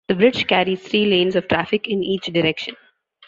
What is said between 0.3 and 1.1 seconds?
carries three